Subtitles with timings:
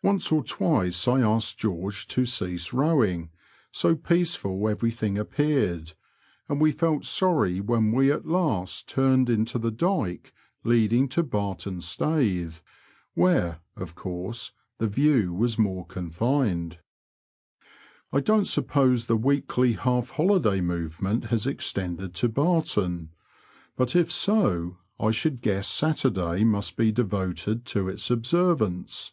[0.00, 3.30] Once or twice I asked George to cease rowing,
[3.72, 5.92] so peaceful every thing appeared,
[6.48, 10.32] and we felt sorry when we at last turned into the dyke
[10.62, 12.60] leading to Barton Staithe,
[13.14, 16.78] where, of course, the view was more confined.
[18.12, 23.10] I don't suppose the weekly half holiday movement has extended to Barton,
[23.76, 29.10] but if so, I should guess Saturday must be devoted to its observance.